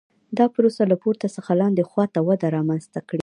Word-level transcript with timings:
دا 0.37 0.45
پروسه 0.53 0.83
له 0.91 0.95
پورته 1.01 1.27
څخه 1.35 1.51
لاندې 1.61 1.83
خوا 1.89 2.05
ته 2.13 2.19
وده 2.27 2.47
رامنځته 2.55 2.99
کړي 3.09 3.19